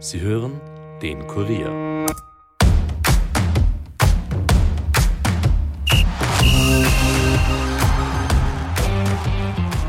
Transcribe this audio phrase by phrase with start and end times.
[0.00, 0.60] Sie hören
[1.02, 2.06] den Kurier.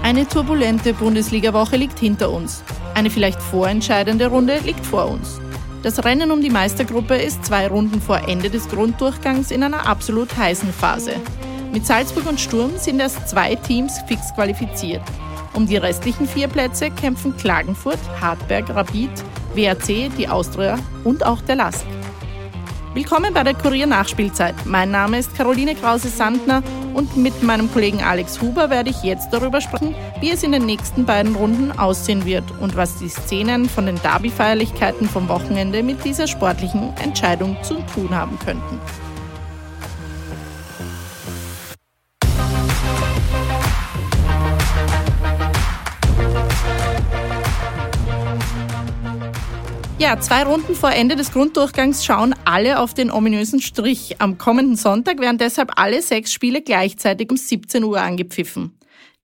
[0.02, 2.64] Eine turbulente Bundesliga-Woche liegt hinter uns.
[2.96, 5.40] Eine vielleicht vorentscheidende Runde liegt vor uns.
[5.84, 10.36] Das Rennen um die Meistergruppe ist zwei Runden vor Ende des Grunddurchgangs in einer absolut
[10.36, 11.14] heißen Phase.
[11.72, 15.04] Mit Salzburg und Sturm sind erst zwei Teams fix qualifiziert.
[15.54, 19.12] Um die restlichen vier Plätze kämpfen Klagenfurt, Hartberg, Rapid,
[19.56, 21.86] WRC, die Austria und auch der LASK.
[22.94, 24.56] Willkommen bei der Kurier Nachspielzeit.
[24.66, 29.62] Mein Name ist Caroline Krause-Sandner und mit meinem Kollegen Alex Huber werde ich jetzt darüber
[29.62, 33.86] sprechen, wie es in den nächsten beiden Runden aussehen wird und was die Szenen von
[33.86, 38.80] den Derby-Feierlichkeiten vom Wochenende mit dieser sportlichen Entscheidung zu tun haben könnten.
[50.00, 54.22] Ja, zwei Runden vor Ende des Grunddurchgangs schauen alle auf den ominösen Strich.
[54.22, 58.80] Am kommenden Sonntag werden deshalb alle sechs Spiele gleichzeitig um 17 Uhr angepfiffen.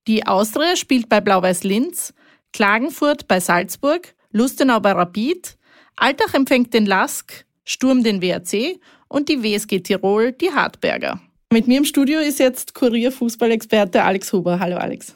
[0.06, 2.14] Die Austria spielt bei Blau-Weiß Linz,
[2.52, 5.58] Klagenfurt bei Salzburg, Lustenau bei Rapid,
[5.96, 11.22] Altach empfängt den Lask, Sturm den WRC und die WSG Tirol die Hartberger.
[11.54, 14.60] Mit mir im Studio ist jetzt Kurier-Fußballexperte Alex Huber.
[14.60, 15.16] Hallo Alex.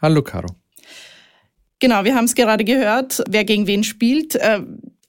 [0.00, 0.54] Hallo Caro.
[1.80, 4.38] Genau, wir haben es gerade gehört, wer gegen wen spielt.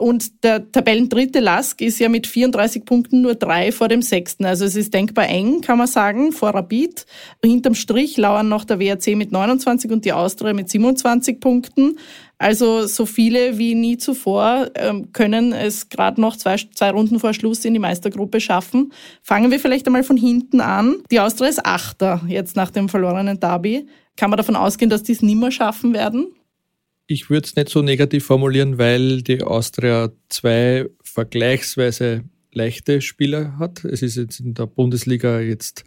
[0.02, 4.46] Und der Tabellendritte Lask ist ja mit 34 Punkten nur drei vor dem Sechsten.
[4.46, 7.06] Also es ist denkbar eng, kann man sagen, vor Rapid.
[7.46, 12.00] Hinterm Strich lauern noch der WRC mit 29 und die Austria mit 27 Punkten.
[12.40, 17.36] Also so viele wie nie zuvor ähm, können es gerade noch zwei, zwei Runden vor
[17.36, 18.92] Schluss in die Meistergruppe schaffen.
[19.22, 20.96] Fangen wir vielleicht einmal von hinten an.
[21.12, 23.86] Die Austria ist Achter jetzt nach dem verlorenen Derby.
[24.18, 26.26] Kann man davon ausgehen, dass die es nimmer schaffen werden?
[27.12, 32.24] Ich würde es nicht so negativ formulieren, weil die Austria zwei vergleichsweise
[32.54, 33.84] leichte Spieler hat.
[33.84, 35.84] Es ist jetzt in der Bundesliga jetzt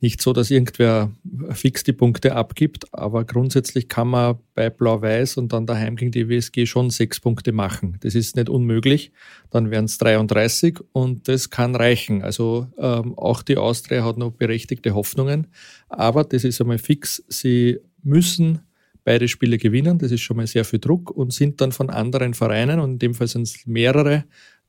[0.00, 1.10] nicht so, dass irgendwer
[1.50, 6.28] fix die Punkte abgibt, aber grundsätzlich kann man bei Blau-Weiß und dann daheim gegen die
[6.28, 7.96] WSG schon sechs Punkte machen.
[8.00, 9.10] Das ist nicht unmöglich.
[9.50, 12.22] Dann wären es 33 und das kann reichen.
[12.22, 15.48] Also ähm, auch die Austria hat noch berechtigte Hoffnungen,
[15.88, 17.24] aber das ist einmal fix.
[17.28, 18.60] Sie müssen
[19.08, 19.96] beide Spiele gewinnen.
[19.96, 22.98] Das ist schon mal sehr viel Druck und sind dann von anderen Vereinen, und in
[22.98, 24.24] dem Fall sind es mehrere,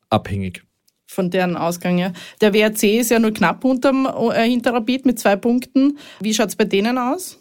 [0.10, 0.64] abhängig.
[1.08, 2.14] Von deren Ausgang, ja.
[2.40, 5.98] Der WRC ist ja nur knapp unterm äh, Hinterrapid mit zwei Punkten.
[6.22, 7.38] Wie schaut es bei denen aus?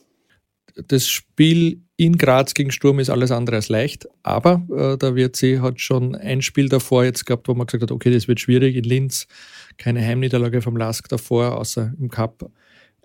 [0.88, 5.60] Das Spiel in Graz gegen Sturm ist alles andere als leicht, aber äh, der WRC
[5.60, 8.74] hat schon ein Spiel davor jetzt gehabt, wo man gesagt hat, okay, das wird schwierig.
[8.74, 9.28] In Linz
[9.76, 12.50] keine Heimniederlage vom Lask davor, außer im Cup.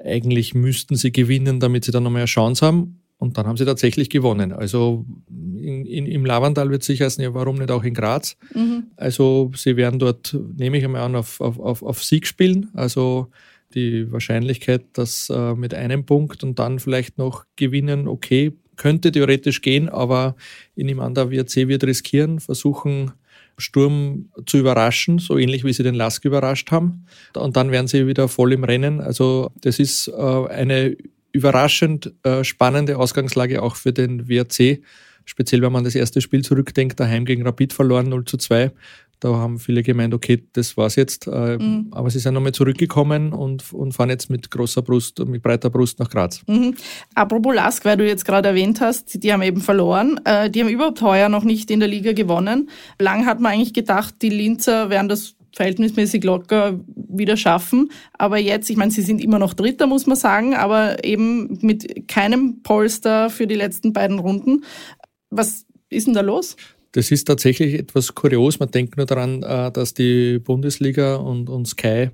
[0.04, 3.03] Eigentlich müssten sie gewinnen, damit sie dann nochmal eine Chance haben.
[3.24, 4.52] Und dann haben sie tatsächlich gewonnen.
[4.52, 8.36] Also in, in, im Lavandal wird sicher heißen, ja, warum nicht auch in Graz?
[8.54, 8.88] Mhm.
[8.98, 12.70] Also sie werden dort, nehme ich einmal an, auf, auf, auf Sieg spielen.
[12.74, 13.30] Also
[13.76, 19.62] die Wahrscheinlichkeit, dass äh, mit einem Punkt und dann vielleicht noch gewinnen, okay, könnte theoretisch
[19.62, 20.36] gehen, aber
[20.76, 23.14] in dem anderen WRC wird riskieren, versuchen,
[23.58, 27.06] Sturm zu überraschen, so ähnlich wie sie den Lask überrascht haben.
[27.38, 29.00] Und dann werden sie wieder voll im Rennen.
[29.00, 30.98] Also das ist äh, eine
[31.34, 34.82] überraschend äh, spannende Ausgangslage auch für den WRC.
[35.26, 38.72] Speziell, wenn man das erste Spiel zurückdenkt, daheim gegen Rapid verloren 0 zu 2.
[39.24, 41.28] Da haben viele gemeint, okay, das war's jetzt.
[41.28, 41.88] Äh, mhm.
[41.92, 45.98] Aber sie sind nochmal zurückgekommen und, und fahren jetzt mit großer Brust, mit breiter Brust
[46.00, 46.42] nach Graz.
[46.46, 46.76] Mhm.
[47.16, 50.20] Apropos Lask, weil du jetzt gerade erwähnt hast, die haben eben verloren.
[50.26, 52.70] Äh, die haben überhaupt heuer noch nicht in der Liga gewonnen.
[53.00, 57.92] Lang hat man eigentlich gedacht, die Linzer werden das verhältnismäßig locker wieder schaffen.
[58.14, 62.08] Aber jetzt, ich meine, sie sind immer noch Dritter, muss man sagen, aber eben mit
[62.08, 64.64] keinem Polster für die letzten beiden Runden.
[65.30, 66.56] Was ist denn da los?
[66.94, 68.60] Das ist tatsächlich etwas kurios.
[68.60, 72.10] Man denkt nur daran, äh, dass die Bundesliga und, und Sky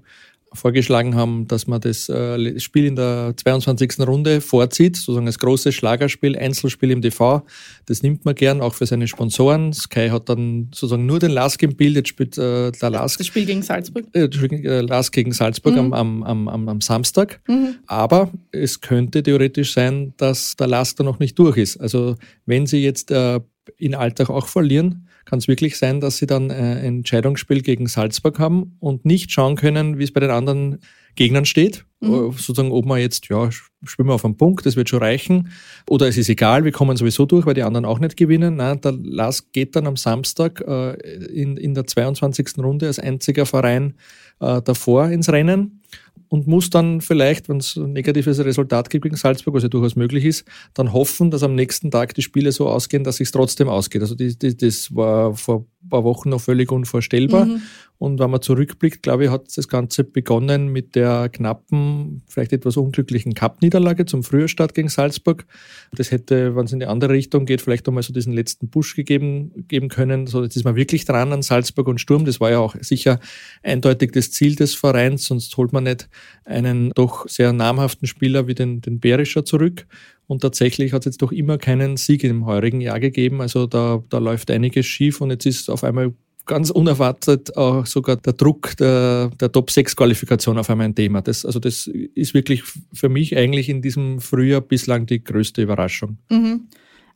[0.54, 4.00] vorgeschlagen haben, dass man das äh, Spiel in der 22.
[4.00, 7.46] Runde vorzieht, sozusagen als großes Schlagerspiel, Einzelspiel im TV.
[7.86, 9.74] Das nimmt man gern, auch für seine Sponsoren.
[9.74, 13.18] Sky hat dann sozusagen nur den Lask im Bild, jetzt spielt äh, der Lask.
[13.18, 14.06] Das Spiel gegen Salzburg?
[14.14, 15.94] Äh, äh Lask gegen Salzburg mhm.
[15.94, 17.42] am, am, am, am Samstag.
[17.48, 17.76] Mhm.
[17.88, 21.78] Aber es könnte theoretisch sein, dass der Lask da noch nicht durch ist.
[21.78, 22.16] Also
[22.46, 23.40] wenn sie jetzt äh,
[23.78, 27.86] in Alltag auch verlieren, kann es wirklich sein, dass sie dann äh, ein Entscheidungsspiel gegen
[27.86, 30.80] Salzburg haben und nicht schauen können, wie es bei den anderen
[31.16, 31.86] Gegnern steht.
[32.02, 32.14] Mhm.
[32.14, 35.50] Äh, sozusagen, ob man jetzt, ja, spielen wir auf einen Punkt, das wird schon reichen.
[35.90, 38.58] Oder es ist egal, wir kommen sowieso durch, weil die anderen auch nicht gewinnen.
[38.58, 40.94] Nein, der Lask geht dann am Samstag äh,
[41.26, 42.58] in, in der 22.
[42.60, 43.96] Runde als einziger Verein
[44.40, 45.82] äh, davor ins Rennen
[46.30, 49.96] und muss dann vielleicht, wenn es ein negatives Resultat gibt gegen Salzburg, was ja durchaus
[49.96, 53.68] möglich ist, dann hoffen, dass am nächsten Tag die Spiele so ausgehen, dass es trotzdem
[53.68, 54.04] ausgeht.
[54.04, 57.46] Also die, die, das war vor paar Wochen noch völlig unvorstellbar.
[57.46, 57.62] Mhm.
[58.00, 62.78] Und wenn man zurückblickt, glaube ich, hat das Ganze begonnen mit der knappen, vielleicht etwas
[62.78, 65.46] unglücklichen Cup-Niederlage zum Frühjahrstart gegen Salzburg.
[65.92, 68.96] Das hätte, wenn es in die andere Richtung geht, vielleicht einmal so diesen letzten Push
[68.96, 70.28] gegeben, geben können.
[70.28, 72.24] So, jetzt ist man wirklich dran an Salzburg und Sturm.
[72.24, 73.20] Das war ja auch sicher
[73.64, 76.08] eindeutig das Ziel des Vereins, sonst holt man nicht
[76.46, 79.86] einen doch sehr namhaften Spieler wie den, den Berischer zurück.
[80.26, 83.42] Und tatsächlich hat es jetzt doch immer keinen Sieg im heurigen Jahr gegeben.
[83.42, 86.14] Also da, da läuft einiges schief und jetzt ist auf einmal
[86.50, 91.22] ganz unerwartet auch sogar der Druck der, der Top-6-Qualifikation auf einmal ein Thema.
[91.22, 96.18] Das, also das ist wirklich für mich eigentlich in diesem Frühjahr bislang die größte Überraschung.
[96.32, 96.68] Mhm.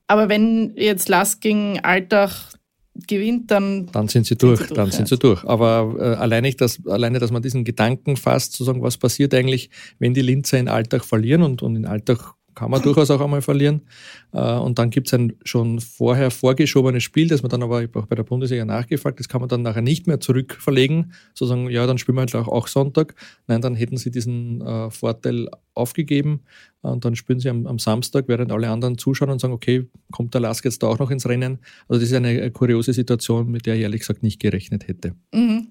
[0.05, 2.29] Aber wenn jetzt Lask gegen Alltag
[3.07, 3.87] gewinnt, dann.
[3.91, 4.95] Dann sind sie durch, sind sie durch dann ja.
[4.95, 5.43] sind sie durch.
[5.45, 9.71] Aber äh, alleine, dass, alleine, dass man diesen Gedanken fasst, zu sagen, was passiert eigentlich,
[9.97, 13.41] wenn die Linzer in Alltag verlieren und, und in Alltag kann man durchaus auch einmal
[13.41, 13.81] verlieren.
[14.31, 18.05] Äh, und dann gibt es ein schon vorher vorgeschobenes Spiel, das man dann aber, auch
[18.05, 21.85] bei der Bundesliga nachgefragt, das kann man dann nachher nicht mehr zurückverlegen, so sagen, ja,
[21.85, 23.15] dann spielen wir halt auch Sonntag.
[23.47, 26.41] Nein, dann hätten sie diesen äh, Vorteil aufgegeben
[26.81, 30.33] und dann spielen sie am, am, Samstag, während alle anderen zuschauen und sagen, okay, kommt
[30.33, 31.59] der Lask jetzt da auch noch ins Rennen?
[31.87, 35.15] Also das ist eine kuriose Situation, mit der ich ehrlich gesagt nicht gerechnet hätte.
[35.33, 35.69] Mhm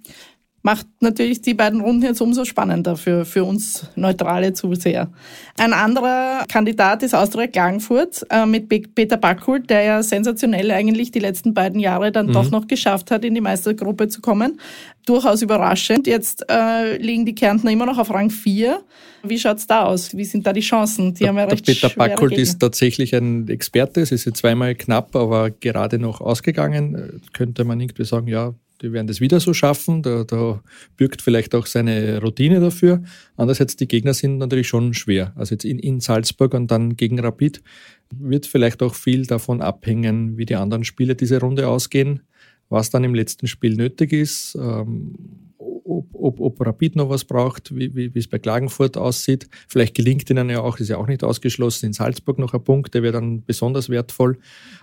[0.62, 5.12] macht natürlich die beiden Runden jetzt umso spannender für, für uns neutrale Zuseher.
[5.58, 11.18] Ein anderer Kandidat ist Austria Klagenfurt äh, mit Peter Backhult, der ja sensationell eigentlich die
[11.18, 12.32] letzten beiden Jahre dann mhm.
[12.32, 14.60] doch noch geschafft hat, in die Meistergruppe zu kommen.
[15.04, 16.06] Durchaus überraschend.
[16.06, 18.80] Jetzt äh, liegen die Kärntner immer noch auf Rang 4.
[19.24, 20.16] Wie schaut's da aus?
[20.16, 21.14] Wie sind da die Chancen?
[21.14, 24.00] Die der, haben ja recht Peter Backhult ist tatsächlich ein Experte.
[24.00, 27.20] Es ist jetzt zweimal knapp, aber gerade noch ausgegangen.
[27.32, 30.02] Könnte man irgendwie sagen, ja, die werden das wieder so schaffen.
[30.02, 30.62] Da, da
[30.96, 33.02] bürgt vielleicht auch seine Routine dafür.
[33.36, 35.32] Andererseits, die Gegner sind natürlich schon schwer.
[35.36, 37.62] Also jetzt in, in Salzburg und dann gegen Rapid
[38.14, 42.20] wird vielleicht auch viel davon abhängen, wie die anderen Spiele diese Runde ausgehen,
[42.68, 44.56] was dann im letzten Spiel nötig ist.
[44.56, 45.14] Ähm,
[46.22, 49.48] ob, ob, Rapid noch was braucht, wie, wie, wie es bei Klagenfurt aussieht.
[49.68, 52.94] Vielleicht gelingt ihnen ja auch, ist ja auch nicht ausgeschlossen, in Salzburg noch ein Punkt,
[52.94, 54.38] der wäre dann besonders wertvoll.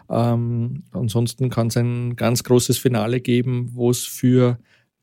[0.09, 4.59] Ähm, ansonsten kann es ein ganz großes Finale geben, wo es für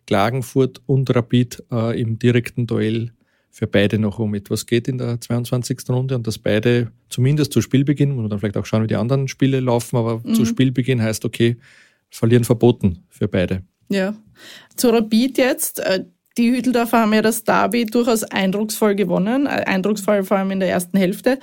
[0.07, 3.13] Klagenfurt und Rapid äh, im direkten Duell
[3.51, 5.79] für beide noch um etwas geht in der 22.
[5.89, 9.29] Runde und dass beide zumindest zu Spielbeginn, und dann vielleicht auch schauen, wie die anderen
[9.29, 10.35] Spiele laufen, aber mhm.
[10.35, 11.57] zu Spielbeginn heißt, okay,
[12.11, 13.63] verlieren verboten für beide.
[13.89, 14.15] Ja.
[14.77, 15.81] Zu Rapid jetzt.
[16.39, 19.47] Die Hütteldorfer haben ja das Derby durchaus eindrucksvoll gewonnen.
[19.47, 21.39] Äh, eindrucksvoll vor allem in der ersten Hälfte.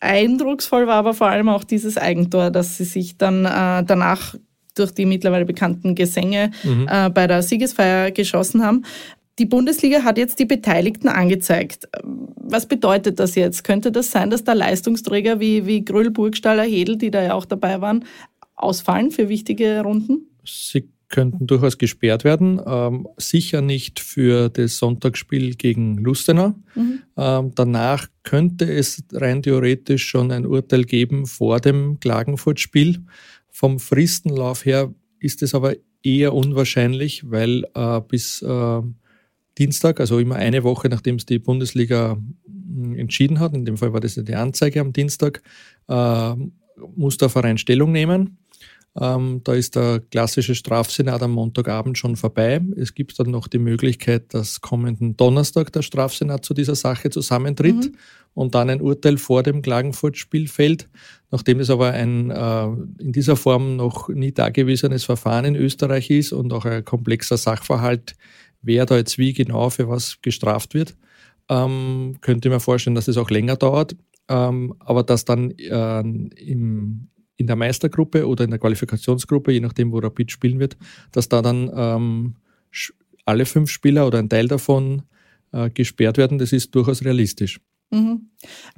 [0.00, 4.34] Eindrucksvoll war aber vor allem auch dieses Eigentor, dass sie sich dann äh, danach
[4.74, 6.88] durch die mittlerweile bekannten Gesänge mhm.
[6.90, 8.84] äh, bei der Siegesfeier geschossen haben.
[9.38, 11.88] Die Bundesliga hat jetzt die Beteiligten angezeigt.
[12.02, 13.64] Was bedeutet das jetzt?
[13.64, 17.46] Könnte das sein, dass da Leistungsträger wie, wie Gröll, Burgstaller, Hedel, die da ja auch
[17.46, 18.04] dabei waren,
[18.54, 20.28] ausfallen für wichtige Runden?
[20.44, 22.60] Sie könnten durchaus gesperrt werden.
[22.64, 26.54] Ähm, sicher nicht für das Sonntagsspiel gegen Lustenau.
[26.74, 27.02] Mhm.
[27.16, 33.04] Ähm, danach könnte es rein theoretisch schon ein Urteil geben vor dem Klagenfurt-Spiel.
[33.50, 38.80] Vom Fristenlauf her ist es aber eher unwahrscheinlich, weil äh, bis äh,
[39.58, 42.16] Dienstag, also immer eine Woche nachdem es die Bundesliga
[42.46, 45.42] hm, entschieden hat, in dem Fall war das die Anzeige am Dienstag,
[45.88, 46.34] äh,
[46.96, 48.38] muss der Verein Stellung nehmen.
[48.98, 52.60] Ähm, da ist der klassische Strafsenat am Montagabend schon vorbei.
[52.76, 57.76] Es gibt dann noch die Möglichkeit, dass kommenden Donnerstag der Strafsenat zu dieser Sache zusammentritt
[57.76, 57.96] mhm.
[58.34, 60.88] und dann ein Urteil vor dem Klagenfurt-Spiel fällt.
[61.30, 62.64] Nachdem es aber ein äh,
[62.98, 68.16] in dieser Form noch nie dagewesenes Verfahren in Österreich ist und auch ein komplexer Sachverhalt,
[68.60, 70.96] wer da jetzt wie genau für was gestraft wird,
[71.48, 73.94] ähm, könnte ich mir vorstellen, dass es auch länger dauert.
[74.28, 77.08] Ähm, aber dass dann äh, im,
[77.40, 80.76] in der Meistergruppe oder in der Qualifikationsgruppe, je nachdem, wo Rapid spielen wird,
[81.10, 82.34] dass da dann ähm,
[83.24, 85.02] alle fünf Spieler oder ein Teil davon
[85.52, 87.60] äh, gesperrt werden, das ist durchaus realistisch.
[87.90, 88.28] Mhm.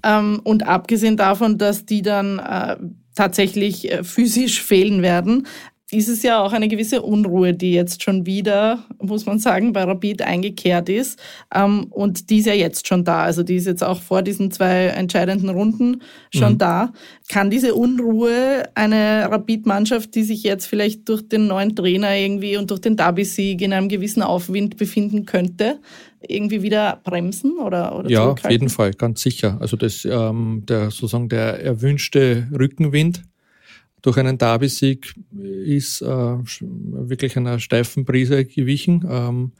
[0.04, 2.76] Ähm, und abgesehen davon, dass die dann äh,
[3.14, 5.46] tatsächlich äh, physisch fehlen werden,
[5.92, 9.84] ist es ja auch eine gewisse Unruhe, die jetzt schon wieder, muss man sagen, bei
[9.84, 11.20] Rapid eingekehrt ist.
[11.54, 13.22] Ähm, und die ist ja jetzt schon da.
[13.24, 16.02] Also die ist jetzt auch vor diesen zwei entscheidenden Runden
[16.34, 16.58] schon mhm.
[16.58, 16.92] da.
[17.28, 22.70] Kann diese Unruhe eine Rapid-Mannschaft, die sich jetzt vielleicht durch den neuen Trainer irgendwie und
[22.70, 25.78] durch den Derby-Sieg in einem gewissen Aufwind befinden könnte,
[26.26, 29.58] irgendwie wieder bremsen oder, oder Ja, auf jeden Fall, ganz sicher.
[29.60, 33.24] Also das, ähm, der sozusagen der erwünschte Rückenwind
[34.02, 35.14] durch einen Derby-Sieg
[35.64, 39.06] ist äh, wirklich einer steifen Brise gewichen.
[39.08, 39.52] Ähm,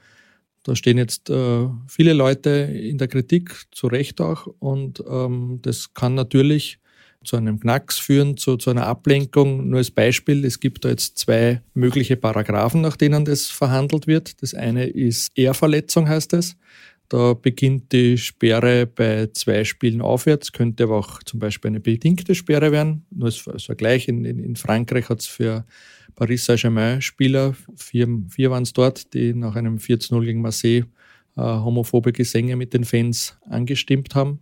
[0.65, 4.47] da stehen jetzt äh, viele Leute in der Kritik, zu Recht auch.
[4.59, 6.79] Und ähm, das kann natürlich
[7.25, 9.69] zu einem Knacks führen, zu, zu einer Ablenkung.
[9.69, 14.43] Nur als Beispiel, es gibt da jetzt zwei mögliche Paragraphen, nach denen das verhandelt wird.
[14.43, 16.57] Das eine ist Ehrverletzung, heißt es.
[17.09, 22.35] Da beginnt die Sperre bei zwei Spielen aufwärts, könnte aber auch zum Beispiel eine bedingte
[22.35, 23.05] Sperre werden.
[23.11, 25.67] Nur als Vergleich, in, in Frankreich hat es für
[26.15, 30.85] Paris Saint-Germain-Spieler, vier, vier waren es dort, die nach einem 4-0 gegen Marseille
[31.37, 34.41] äh, homophobe Gesänge mit den Fans angestimmt haben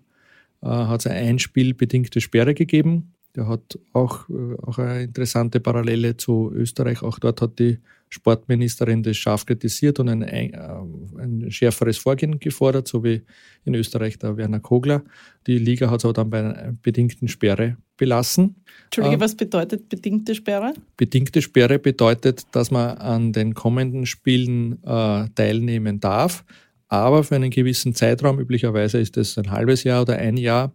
[0.63, 3.15] äh, hat es eine einspielbedingte Sperre gegeben.
[3.37, 7.03] Der hat auch, äh, auch eine interessante Parallele zu Österreich.
[7.03, 7.79] Auch dort hat die
[8.11, 13.23] Sportministerin das scharf kritisiert und ein, äh, ein schärferes Vorgehen gefordert, so wie
[13.65, 15.05] in Österreich der Werner Kogler.
[15.47, 18.57] Die Liga hat es aber dann bei einer bedingten Sperre belassen.
[18.87, 20.75] Entschuldige, äh, was bedeutet bedingte Sperre?
[20.97, 26.45] Bedingte Sperre bedeutet, dass man an den kommenden Spielen äh, teilnehmen darf,
[26.89, 30.73] aber für einen gewissen Zeitraum, üblicherweise ist es ein halbes Jahr oder ein Jahr,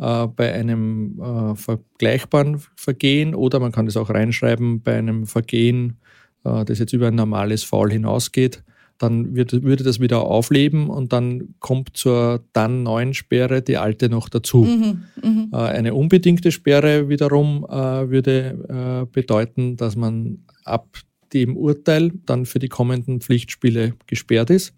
[0.00, 5.98] äh, bei einem äh, vergleichbaren Vergehen oder man kann das auch reinschreiben bei einem Vergehen,
[6.44, 8.64] äh, das jetzt über ein normales Foul hinausgeht,
[8.96, 14.08] dann wird, würde das wieder aufleben und dann kommt zur dann neuen Sperre die alte
[14.08, 14.64] noch dazu.
[14.64, 15.48] Mhm, mh.
[15.52, 20.96] Äh, eine unbedingte Sperre wiederum äh, würde bedeuten, dass man ab
[21.32, 24.74] dem Urteil dann für die kommenden Pflichtspiele gesperrt ist.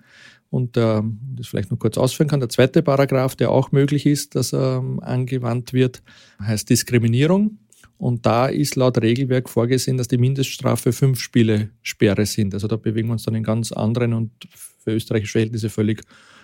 [0.52, 1.00] Und äh,
[1.34, 2.40] das vielleicht noch kurz ausführen kann.
[2.40, 6.02] Der zweite Paragraph, der auch möglich ist, dass ähm, angewandt wird,
[6.42, 7.56] heißt Diskriminierung.
[7.96, 12.52] Und da ist laut Regelwerk vorgesehen, dass die Mindeststrafe fünf Spiele Sperre sind.
[12.52, 16.02] Also da bewegen wir uns dann in ganz anderen und für österreichische Verhältnisse völlig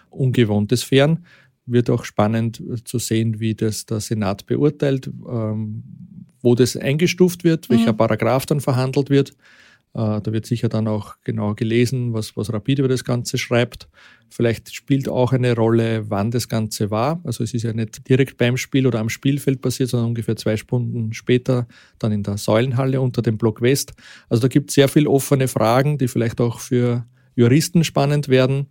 [0.08, 1.26] ungewohntes Fern.
[1.66, 5.82] Wird auch spannend zu sehen, wie das der Senat beurteilt, ähm,
[6.40, 7.98] wo das eingestuft wird, welcher mhm.
[7.98, 9.34] Paragraph dann verhandelt wird.
[9.98, 13.88] Äh, da wird sicher dann auch genau gelesen, was, was Rapid über das Ganze schreibt.
[14.30, 17.20] Vielleicht spielt auch eine Rolle, wann das Ganze war.
[17.24, 20.56] Also es ist ja nicht direkt beim Spiel oder am Spielfeld passiert, sondern ungefähr zwei
[20.56, 21.66] Stunden später
[21.98, 23.94] dann in der Säulenhalle unter dem Block West.
[24.28, 28.66] Also da gibt es sehr viele offene Fragen, die vielleicht auch für Juristen spannend werden.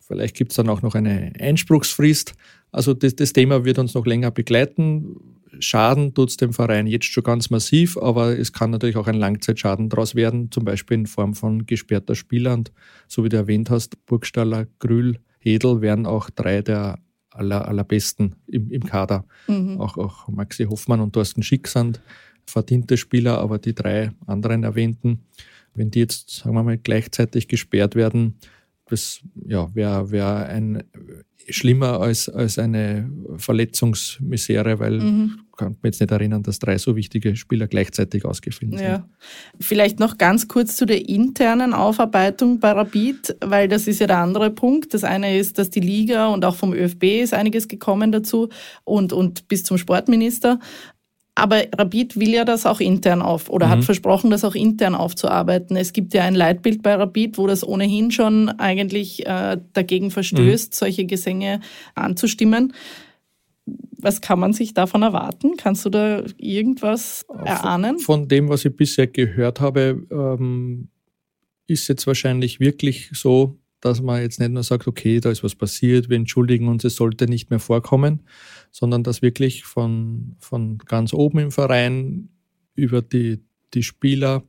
[0.00, 2.34] Vielleicht gibt es dann auch noch eine Einspruchsfrist.
[2.72, 5.16] Also das, das Thema wird uns noch länger begleiten.
[5.58, 9.16] Schaden tut es dem Verein jetzt schon ganz massiv, aber es kann natürlich auch ein
[9.16, 12.54] Langzeitschaden daraus werden, zum Beispiel in Form von gesperrter Spieler.
[12.54, 12.72] Und
[13.08, 16.98] so wie du erwähnt hast, Burgstaller, Grül, Hedel wären auch drei der
[17.30, 19.24] aller, allerbesten im, im Kader.
[19.48, 19.80] Mhm.
[19.80, 22.00] Auch, auch Maxi Hoffmann und Thorsten Schick sind
[22.46, 25.24] verdiente Spieler, aber die drei anderen erwähnten,
[25.74, 28.38] wenn die jetzt, sagen wir mal, gleichzeitig gesperrt werden,
[28.86, 30.82] das ja, wäre wär ein
[31.48, 35.40] schlimmer als, als eine Verletzungsmisere, weil mhm.
[35.56, 38.86] kann mich jetzt nicht erinnern, dass drei so wichtige Spieler gleichzeitig ausgefallen sind.
[38.86, 39.08] Ja.
[39.60, 44.18] Vielleicht noch ganz kurz zu der internen Aufarbeitung bei Rapid, weil das ist ja der
[44.18, 44.94] andere Punkt.
[44.94, 48.48] Das eine ist, dass die Liga und auch vom ÖFB ist einiges gekommen dazu
[48.84, 50.58] und, und bis zum Sportminister.
[51.34, 53.70] Aber Rapid will ja das auch intern auf oder mhm.
[53.70, 55.76] hat versprochen, das auch intern aufzuarbeiten.
[55.76, 60.72] Es gibt ja ein Leitbild bei Rapid, wo das ohnehin schon eigentlich äh, dagegen verstößt,
[60.72, 60.76] mhm.
[60.76, 61.60] solche Gesänge
[61.94, 62.74] anzustimmen.
[63.98, 65.56] Was kann man sich davon erwarten?
[65.56, 67.98] Kannst du da irgendwas erahnen?
[67.98, 70.88] Von, von dem, was ich bisher gehört habe, ähm,
[71.66, 75.56] ist jetzt wahrscheinlich wirklich so, dass man jetzt nicht nur sagt, okay, da ist was
[75.56, 78.22] passiert, wir entschuldigen uns, es sollte nicht mehr vorkommen,
[78.70, 82.28] sondern dass wirklich von, von ganz oben im Verein
[82.74, 83.40] über die,
[83.74, 84.44] die Spieler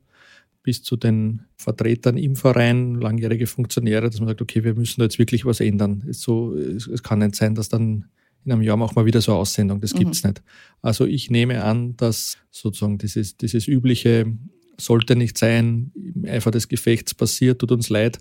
[0.62, 5.04] bis zu den Vertretern im Verein, langjährige Funktionäre, dass man sagt, okay, wir müssen da
[5.04, 6.04] jetzt wirklich was ändern.
[6.08, 8.06] Es, so, es, es kann nicht sein, dass dann
[8.44, 9.80] in einem Jahr machen wir wieder so eine Aussendung.
[9.80, 9.98] Das mhm.
[9.98, 10.42] gibt's nicht.
[10.80, 14.32] Also ich nehme an, dass sozusagen dieses, dieses übliche
[14.78, 18.18] sollte nicht sein, im Eifer des Gefechts passiert, tut uns leid,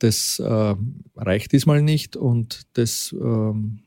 [0.00, 0.74] das äh,
[1.16, 3.80] reicht diesmal nicht und das ähm,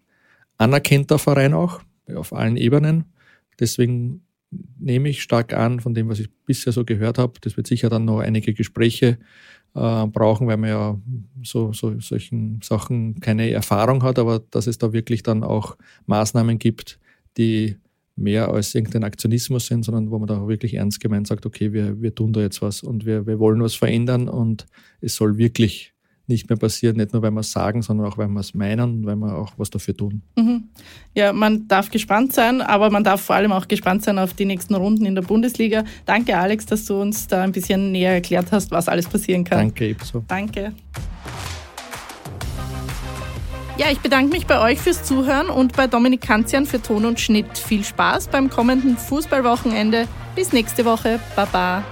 [0.58, 1.82] anerkennt der Verein auch
[2.16, 3.06] auf allen Ebenen.
[3.60, 4.22] Deswegen
[4.80, 7.90] nehme ich stark an, von dem, was ich bisher so gehört habe, das wird sicher
[7.90, 9.18] dann noch einige Gespräche
[9.76, 11.02] äh, brauchen, weil man ja
[11.42, 16.60] so, so solchen Sachen keine Erfahrung hat, aber dass es da wirklich dann auch Maßnahmen
[16.60, 17.00] gibt,
[17.38, 17.78] die
[18.16, 21.74] mehr als irgendein Aktionismus sind, sondern wo man da auch wirklich ernst gemeint sagt, okay,
[21.74, 24.68] wir, wir tun da jetzt was und wir, wir wollen was verändern und
[25.02, 25.93] es soll wirklich
[26.28, 28.82] nicht mehr passiert, nicht nur weil wir es sagen, sondern auch weil wir es meinen
[28.82, 30.22] und weil wir auch was dafür tun.
[30.38, 30.70] Mhm.
[31.14, 34.46] Ja, man darf gespannt sein, aber man darf vor allem auch gespannt sein auf die
[34.46, 35.84] nächsten Runden in der Bundesliga.
[36.06, 39.60] Danke, Alex, dass du uns da ein bisschen näher erklärt hast, was alles passieren kann.
[39.60, 40.24] Danke, ebenso.
[40.28, 40.74] Danke.
[43.78, 47.20] Ja, ich bedanke mich bei euch fürs Zuhören und bei Dominik Kanzian für Ton und
[47.20, 47.58] Schnitt.
[47.58, 50.08] Viel Spaß beim kommenden Fußballwochenende.
[50.36, 51.20] Bis nächste Woche.
[51.36, 51.84] Baba.